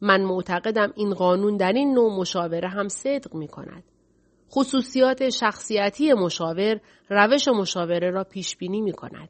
[0.00, 3.84] من معتقدم این قانون در این نوع مشاوره هم صدق می کند.
[4.50, 6.80] خصوصیات شخصیتی مشاور
[7.10, 9.28] روش مشاوره را پیش بینی می کند.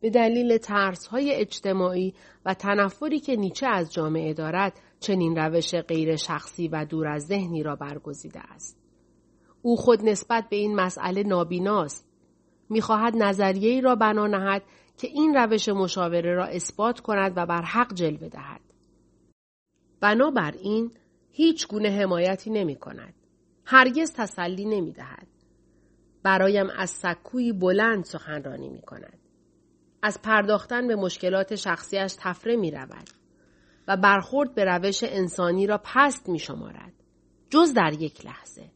[0.00, 2.14] به دلیل ترس های اجتماعی
[2.44, 7.62] و تنفری که نیچه از جامعه دارد چنین روش غیر شخصی و دور از ذهنی
[7.62, 8.78] را برگزیده است.
[9.62, 12.08] او خود نسبت به این مسئله نابیناست.
[12.70, 14.62] می‌خواهد نظریه ای را بنا نهد
[14.98, 18.60] که این روش مشاوره را اثبات کند و بر حق جلوه دهد.
[20.00, 20.90] بنابراین
[21.30, 23.14] هیچ گونه حمایتی نمی کند.
[23.64, 25.26] هرگز تسلی نمی دهد.
[26.22, 29.18] برایم از سکوی بلند سخنرانی می کند.
[30.02, 33.10] از پرداختن به مشکلات شخصیش تفره می رود
[33.88, 36.92] و برخورد به روش انسانی را پست می شمارد.
[37.50, 38.70] جز در یک لحظه.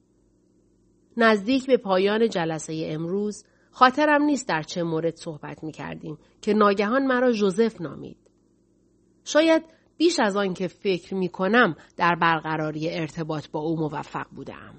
[1.16, 3.44] نزدیک به پایان جلسه امروز
[3.78, 8.16] خاطرم نیست در چه مورد صحبت می کردیم که ناگهان مرا جوزف نامید.
[9.24, 9.62] شاید
[9.96, 14.74] بیش از آن که فکر می کنم در برقراری ارتباط با او موفق بودم.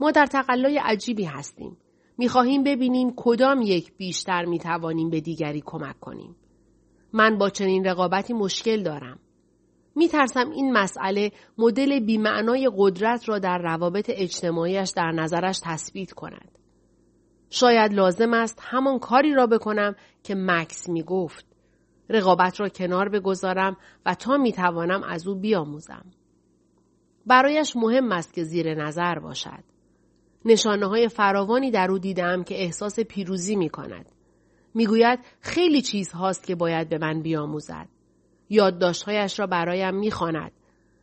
[0.00, 1.76] ما در تقلای عجیبی هستیم.
[2.18, 6.36] می خواهیم ببینیم کدام یک بیشتر می توانیم به دیگری کمک کنیم.
[7.12, 9.18] من با چنین رقابتی مشکل دارم.
[9.96, 16.63] می ترسم این مسئله مدل بیمعنای قدرت را در روابط اجتماعیش در نظرش تثبیت کند.
[17.54, 21.46] شاید لازم است همان کاری را بکنم که مکس می گفت.
[22.08, 23.76] رقابت را کنار بگذارم
[24.06, 26.04] و تا می توانم از او بیاموزم.
[27.26, 29.64] برایش مهم است که زیر نظر باشد.
[30.44, 34.06] نشانه های فراوانی در او دیدم که احساس پیروزی می کند.
[34.74, 37.88] می‌گوید خیلی چیز هاست که باید به من بیاموزد.
[38.50, 40.52] یادداشتهایش را برایم می‌خواند.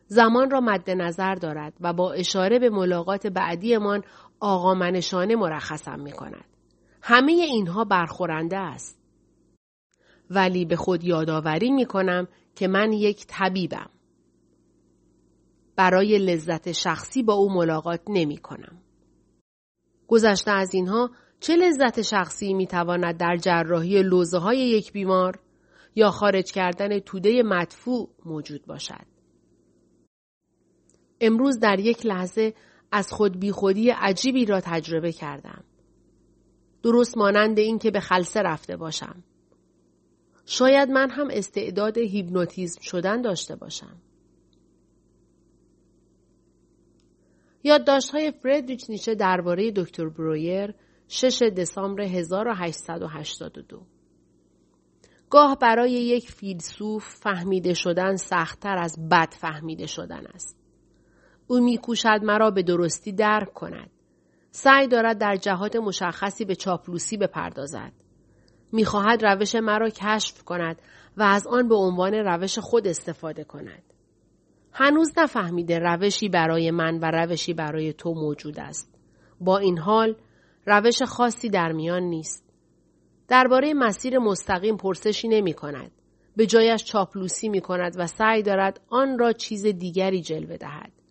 [0.06, 4.04] زمان را مد نظر دارد و با اشاره به ملاقات بعدیمان
[4.44, 6.44] آقا منشانه مرخصم می کند.
[7.02, 8.98] همه اینها برخورنده است.
[10.30, 13.90] ولی به خود یادآوری می کنم که من یک طبیبم.
[15.76, 18.82] برای لذت شخصی با او ملاقات نمی کنم.
[20.08, 25.38] گذشته از اینها چه لذت شخصی می تواند در جراحی لوزه های یک بیمار
[25.94, 29.06] یا خارج کردن توده مدفوع موجود باشد؟
[31.20, 32.54] امروز در یک لحظه
[32.92, 35.64] از خود بیخودی عجیبی را تجربه کردم.
[36.82, 39.22] درست مانند این که به خلصه رفته باشم.
[40.46, 43.96] شاید من هم استعداد هیپنوتیزم شدن داشته باشم.
[47.64, 50.74] یادداشت های فردریچ نیچه درباره دکتر برویر
[51.08, 53.86] 6 دسامبر 1882
[55.30, 60.61] گاه برای یک فیلسوف فهمیده شدن سختتر از بد فهمیده شدن است.
[61.52, 63.90] او میکوشد مرا به درستی درک کند.
[64.50, 67.92] سعی دارد در جهات مشخصی به چاپلوسی بپردازد.
[68.72, 70.82] می‌خواهد روش مرا کشف کند
[71.16, 73.82] و از آن به عنوان روش خود استفاده کند.
[74.72, 78.94] هنوز نفهمیده روشی برای من و روشی برای تو موجود است.
[79.40, 80.16] با این حال
[80.66, 82.44] روش خاصی در میان نیست.
[83.28, 85.90] درباره مسیر مستقیم پرسشی نمی کند.
[86.36, 91.01] به جایش چاپلوسی می کند و سعی دارد آن را چیز دیگری جلوه دهد.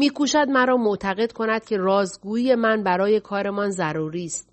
[0.00, 4.48] میکوشد مرا معتقد کند که رازگویی من برای کارمان ضروری است.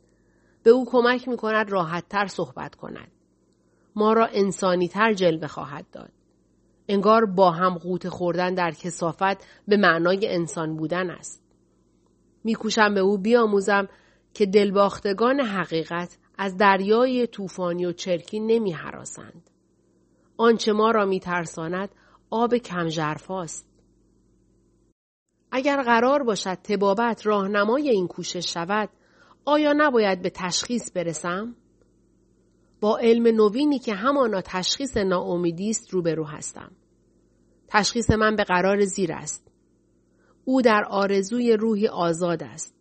[0.64, 3.12] به او کمک می کند راحتتر صحبت کند.
[3.96, 6.12] ما را انسانی تر جلوه خواهد داد.
[6.88, 11.44] انگار با هم قوت خوردن در کسافت به معنای انسان بودن است.
[12.44, 13.88] میکوشم به او بیاموزم
[14.34, 19.50] که دلباختگان حقیقت از دریای طوفانی و چرکی نمی حراسند.
[20.38, 21.90] آنچه ما را می ترساند
[22.30, 23.67] آب کمجرفاست.
[25.52, 28.90] اگر قرار باشد تبابت راهنمای این کوشش شود
[29.46, 31.56] آیا نباید به تشخیص برسم؟
[32.82, 36.72] با علم نوینی که همانا تشخیص ناامیدی است روبرو هستم.
[37.68, 39.52] تشخیص من به قرار زیر است.
[40.46, 42.76] او در آرزوی روحی آزاد است.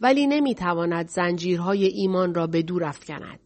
[0.00, 3.40] ولی نمی‌تواند زنجیرهای ایمان را به دور افکند.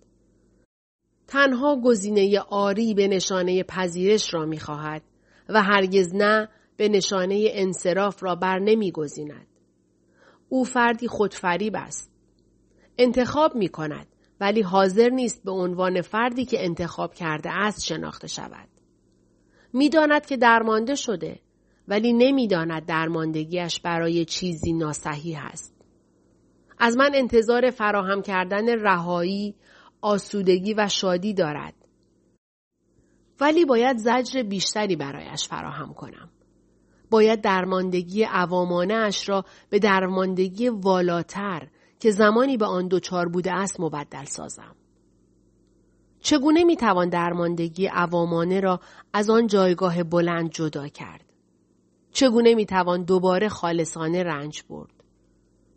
[1.27, 5.03] تنها گزینه آری به نشانه پذیرش را می‌خواهد
[5.49, 9.47] و هرگز نه به نشانه انصراف را بر نمیگزیند.
[10.49, 12.11] او فردی خودفریب است.
[12.99, 14.07] انتخاب می کند
[14.41, 18.69] ولی حاضر نیست به عنوان فردی که انتخاب کرده است شناخته شود.
[19.73, 21.41] می‌داند که درمانده شده
[21.89, 25.75] ولی نمی‌داند درماندگیش برای چیزی ناسحی است.
[26.79, 29.55] از من انتظار فراهم کردن رهایی،
[30.01, 31.75] آسودگی و شادی دارد.
[33.41, 36.31] ولی باید زجر بیشتری برایش فراهم کنم.
[37.15, 41.69] باید درماندگی عوامانه اش را به درماندگی والاتر
[42.01, 44.77] که زمانی به آن دوچار بوده است مبدل سازم.
[46.21, 48.81] چگونه می‌توان درماندگی عوامانه را
[49.13, 51.25] از آن جایگاه بلند جدا کرد؟
[52.13, 55.05] چگونه می‌توان دوباره خالصانه رنج برد؟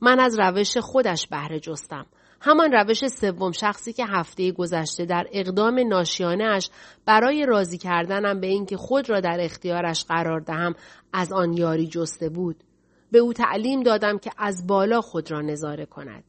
[0.01, 2.05] من از روش خودش بهره جستم.
[2.41, 6.69] همان روش سوم شخصی که هفته گذشته در اقدام ناشیانش
[7.05, 10.75] برای راضی کردنم به اینکه خود را در اختیارش قرار دهم
[11.13, 12.63] از آن یاری جسته بود.
[13.11, 16.23] به او تعلیم دادم که از بالا خود را نظاره کند.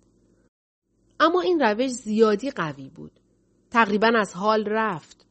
[1.21, 3.13] اما این روش زیادی قوی بود.
[3.71, 5.27] تقریبا از حال رفت.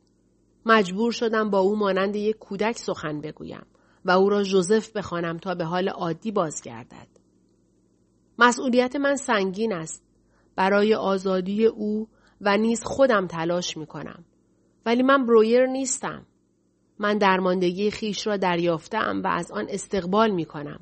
[0.65, 3.65] مجبور شدم با او مانند یک کودک سخن بگویم
[4.05, 7.07] و او را جوزف بخوانم تا به حال عادی بازگردد.
[8.39, 10.06] مسئولیت من سنگین است.
[10.57, 12.07] برای آزادی او
[12.41, 14.25] و نیز خودم تلاش می کنم.
[14.85, 16.25] ولی من برویر نیستم.
[16.99, 20.79] من درماندگی خیش را دریافتم و از آن استقبال می کنم.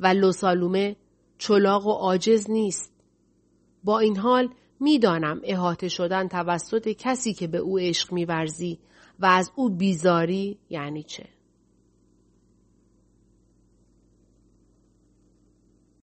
[0.00, 0.96] و لوسالومه
[1.38, 2.92] چلاق و عاجز نیست.
[3.84, 4.48] با این حال
[4.80, 8.78] می‌دانم احاطه شدن توسط کسی که به او عشق میورزی
[9.18, 11.37] و از او بیزاری یعنی چه.